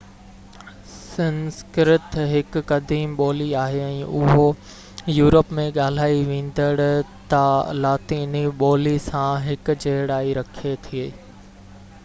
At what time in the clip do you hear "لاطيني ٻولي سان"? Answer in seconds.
7.83-9.29